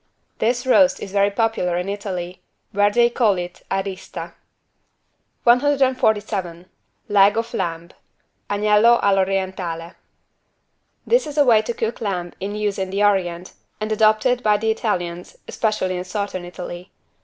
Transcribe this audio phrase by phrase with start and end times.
[0.39, 4.33] This roast is very popular in Italy, where they call it =arista=.
[5.43, 6.65] 147
[7.07, 7.91] LEG OF LAMB
[8.49, 9.93] (Agnello all'Orientale)
[11.05, 14.57] This is a way to cook lamb in use in the Orient and adopted by
[14.57, 16.89] the Italians, especially in Southern Italy.